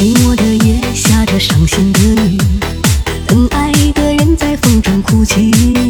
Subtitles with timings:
[0.00, 2.38] 寂寞的夜下着伤心的雨。
[3.26, 5.89] 等爱的人在风中哭泣。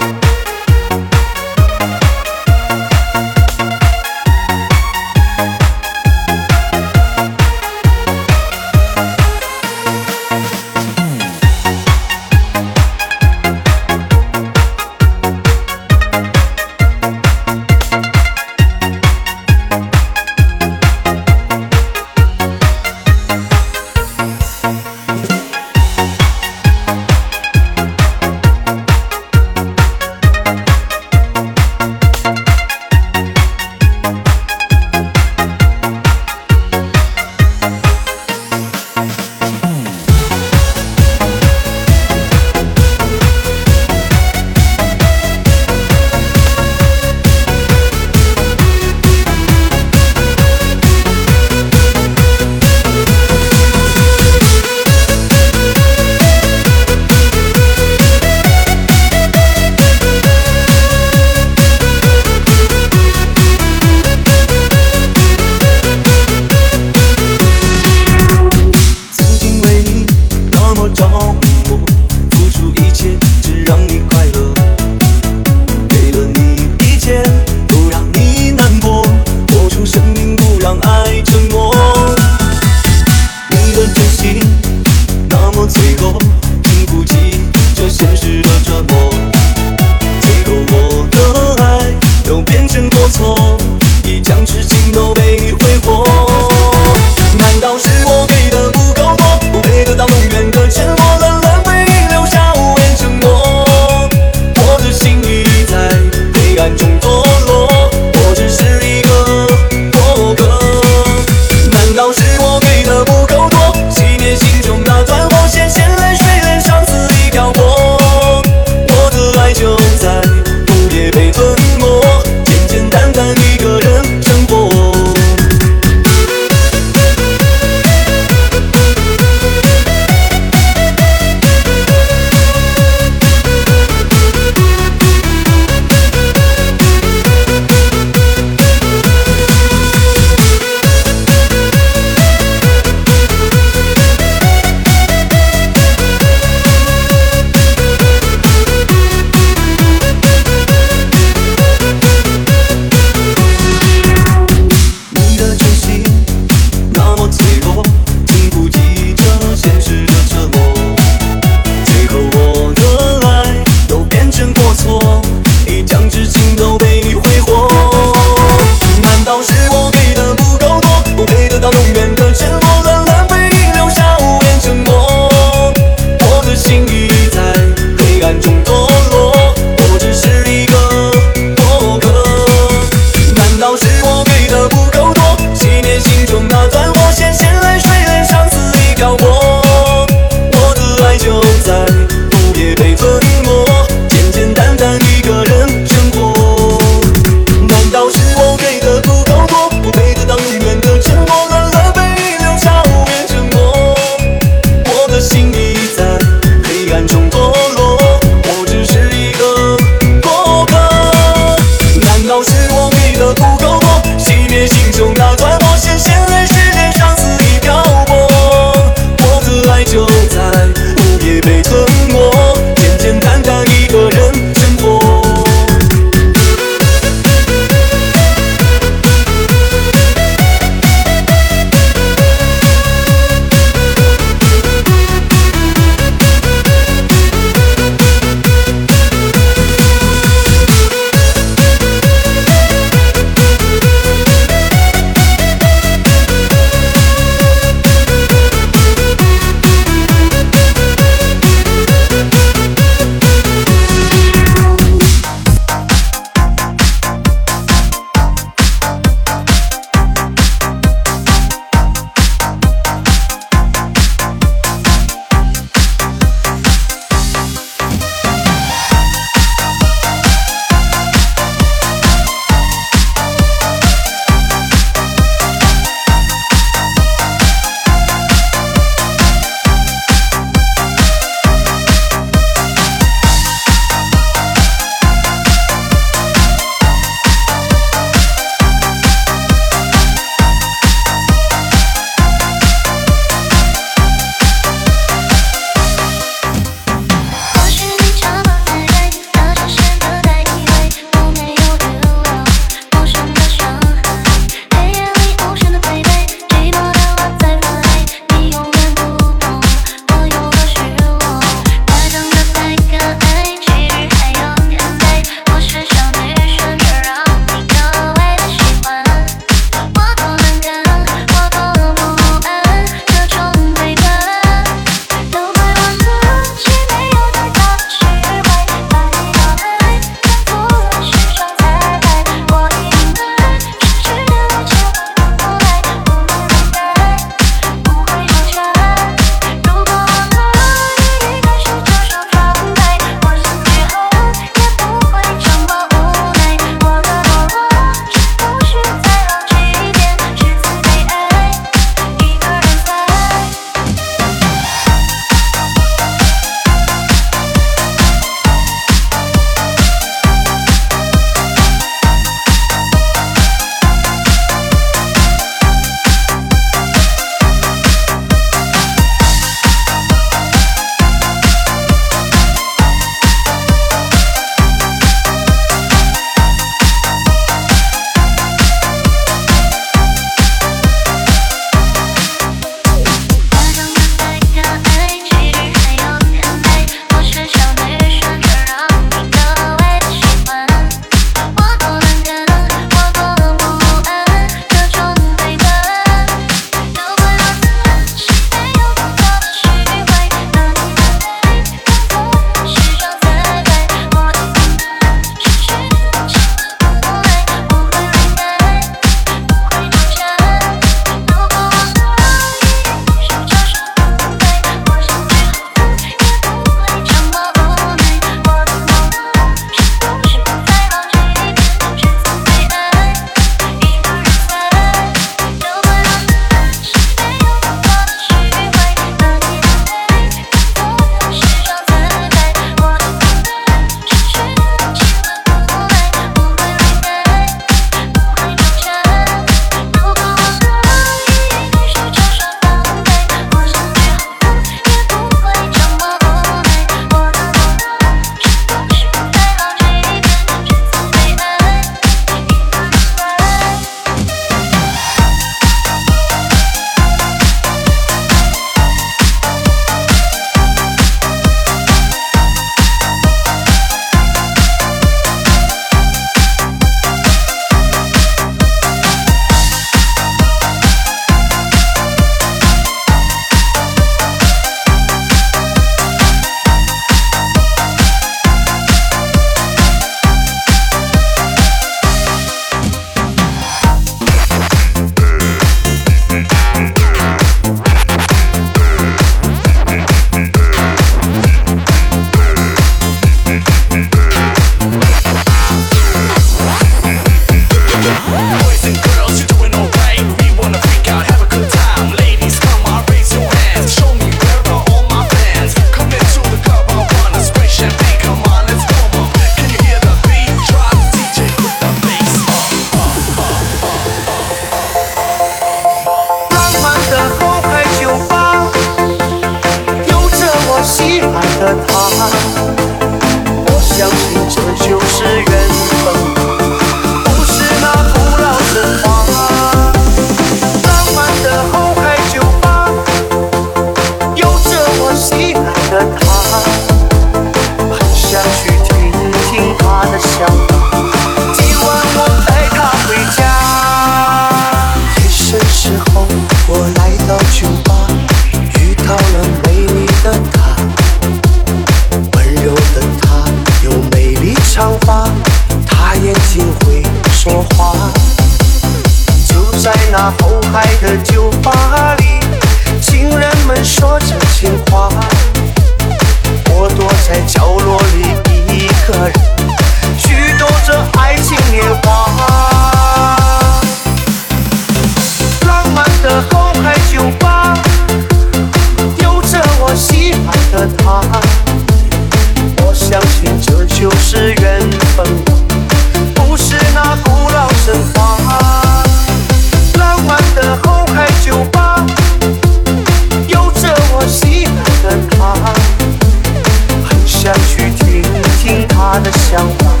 [599.13, 600.00] 他的想法